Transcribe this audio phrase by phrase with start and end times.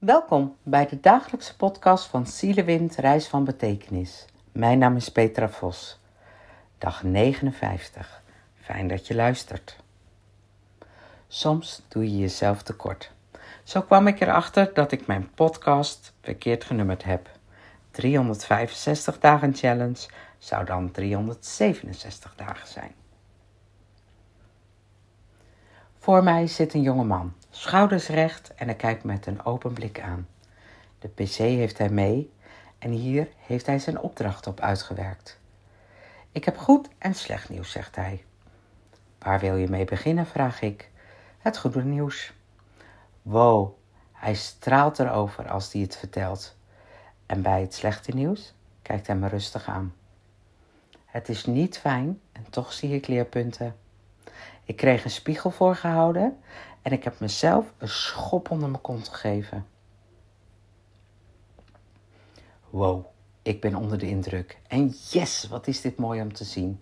[0.00, 4.24] Welkom bij de dagelijkse podcast van Zielewind Reis van Betekenis.
[4.52, 6.00] Mijn naam is Petra Vos.
[6.78, 8.22] Dag 59.
[8.54, 9.76] Fijn dat je luistert.
[11.28, 13.12] Soms doe je jezelf tekort.
[13.64, 17.28] Zo kwam ik erachter dat ik mijn podcast verkeerd genummerd heb.
[17.90, 20.08] 365 dagen challenge
[20.38, 22.94] zou dan 367 dagen zijn.
[25.98, 30.00] Voor mij zit een jonge man, schouders recht en hij kijkt met een open blik
[30.00, 30.28] aan.
[30.98, 32.32] De pc heeft hij mee
[32.78, 35.38] en hier heeft hij zijn opdracht op uitgewerkt.
[36.32, 38.24] Ik heb goed en slecht nieuws, zegt hij.
[39.18, 40.90] Waar wil je mee beginnen, vraag ik.
[41.38, 42.32] Het goede nieuws.
[43.22, 43.72] Wow,
[44.12, 46.56] hij straalt erover als hij het vertelt.
[47.26, 49.94] En bij het slechte nieuws kijkt hij me rustig aan.
[51.04, 53.76] Het is niet fijn en toch zie ik leerpunten.
[54.70, 56.38] Ik kreeg een spiegel voorgehouden
[56.82, 59.66] en ik heb mezelf een schop onder mijn kont gegeven.
[62.68, 63.06] Wow,
[63.42, 64.60] ik ben onder de indruk.
[64.66, 66.80] En yes, wat is dit mooi om te zien.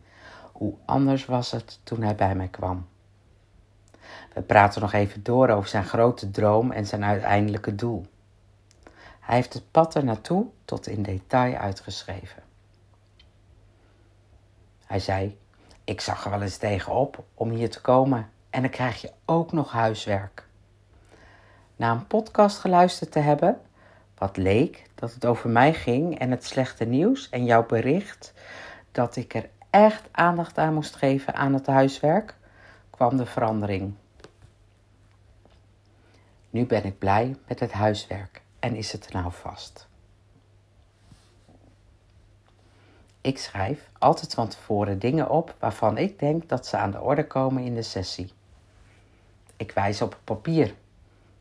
[0.53, 2.89] Hoe anders was het toen hij bij mij kwam.
[4.35, 8.07] We praten nog even door over zijn grote droom en zijn uiteindelijke doel.
[9.21, 12.43] Hij heeft het pad er naartoe tot in detail uitgeschreven.
[14.87, 15.39] Hij zei:
[15.89, 19.53] Ik zag er wel eens tegenop om hier te komen en dan krijg je ook
[19.53, 20.47] nog huiswerk.
[21.77, 23.61] Na een podcast geluisterd te hebben,
[24.19, 28.33] wat leek dat het over mij ging en het slechte nieuws en jouw bericht
[28.93, 32.35] dat ik er echt aandacht aan moest geven aan het huiswerk,
[32.91, 33.95] kwam de verandering.
[36.51, 39.89] Nu ben ik blij met het huiswerk en is het nou vast.
[43.29, 47.27] Ik schrijf altijd van tevoren dingen op waarvan ik denk dat ze aan de orde
[47.27, 48.33] komen in de sessie.
[49.57, 50.75] Ik wijs op het papier.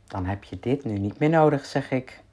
[0.07, 2.23] Dan heb je dit nu niet meer nodig, zeg ik.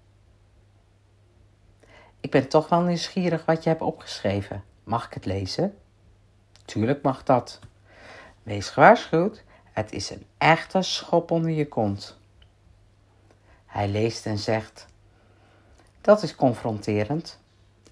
[2.20, 4.64] Ik ben toch wel nieuwsgierig wat je hebt opgeschreven.
[4.84, 5.78] Mag ik het lezen?
[6.64, 7.61] Tuurlijk mag dat.
[8.42, 12.18] Wees gewaarschuwd, het is een echte schop onder je kont.
[13.67, 14.86] Hij leest en zegt:
[16.00, 17.40] Dat is confronterend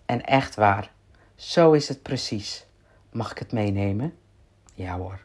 [0.06, 0.90] en echt waar.
[1.42, 2.66] Zo is het precies.
[3.10, 4.14] Mag ik het meenemen?
[4.74, 5.20] Ja hoor.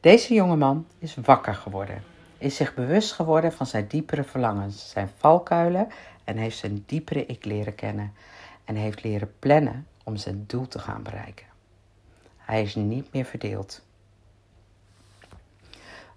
[0.00, 2.02] Deze jongeman is wakker geworden,
[2.38, 5.88] is zich bewust geworden van zijn diepere verlangens, zijn valkuilen
[6.24, 8.12] en heeft zijn diepere ik leren kennen
[8.64, 11.46] en heeft leren plannen om zijn doel te gaan bereiken.
[12.36, 13.82] Hij is niet meer verdeeld.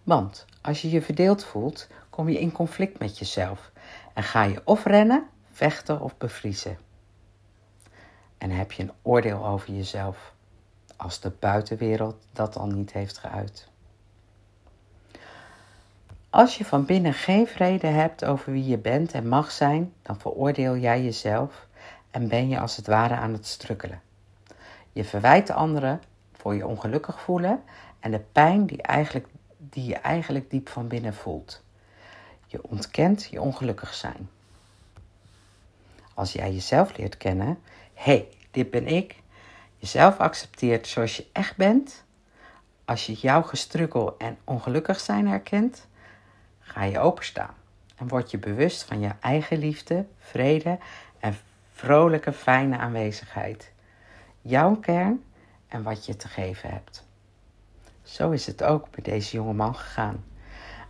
[0.04, 3.72] Want als je je verdeeld voelt, kom je in conflict met jezelf
[4.14, 6.85] en ga je of rennen, vechten of bevriezen.
[8.38, 10.34] En heb je een oordeel over jezelf
[10.96, 13.68] als de buitenwereld dat al niet heeft geuit.
[16.30, 20.20] Als je van binnen geen vrede hebt over wie je bent en mag zijn, dan
[20.20, 21.68] veroordeel jij jezelf
[22.12, 24.02] en ben je als het ware aan het strukkelen.
[24.92, 26.02] Je verwijt anderen
[26.34, 27.64] voor je ongelukkig voelen
[28.00, 31.64] en de pijn die, eigenlijk, die je eigenlijk diep van binnen voelt.
[32.48, 34.30] Je ontkent je ongelukkig zijn.
[36.14, 37.60] Als jij jezelf leert kennen,
[37.96, 39.16] hey, dit ben ik,
[39.78, 42.04] jezelf accepteert zoals je echt bent,
[42.86, 45.88] als je jouw gestrukkel en ongelukkig zijn herkent,
[46.60, 47.54] ga je openstaan
[47.96, 50.78] en word je bewust van je eigen liefde, vrede
[51.20, 51.38] en
[51.74, 53.72] vrolijke, fijne aanwezigheid.
[54.42, 55.24] Jouw kern
[55.68, 57.08] en wat je te geven hebt.
[58.04, 60.24] Zo is het ook bij deze jonge man gegaan,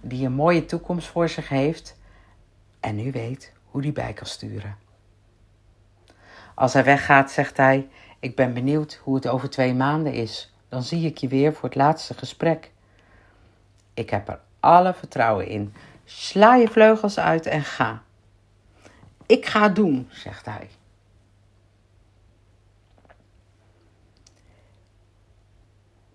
[0.01, 1.97] die een mooie toekomst voor zich heeft
[2.79, 4.84] en nu weet hoe die bij kan sturen.
[6.55, 7.89] Als hij weggaat, zegt hij:
[8.19, 10.53] Ik ben benieuwd hoe het over twee maanden is.
[10.69, 12.71] Dan zie ik je weer voor het laatste gesprek.
[13.93, 15.73] Ik heb er alle vertrouwen in.
[16.03, 18.01] Sla je vleugels uit en ga.
[19.25, 20.69] Ik ga het doen, zegt hij.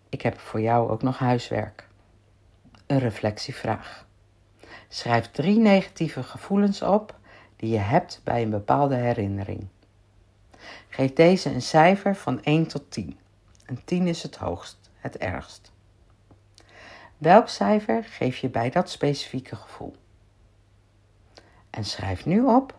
[0.08, 1.88] Ik heb voor jou ook nog huiswerk.
[2.86, 4.06] Een reflectievraag.
[4.88, 7.14] Schrijf drie negatieve gevoelens op
[7.56, 9.68] die je hebt bij een bepaalde herinnering.
[10.88, 13.18] Geef deze een cijfer van 1 tot 10.
[13.66, 15.72] Een 10 is het hoogst, het ergst.
[17.18, 19.94] Welk cijfer geef je bij dat specifieke gevoel?
[21.70, 22.78] En schrijf nu op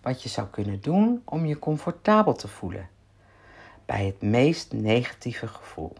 [0.00, 2.88] wat je zou kunnen doen om je comfortabel te voelen
[3.84, 5.92] bij het meest negatieve gevoel.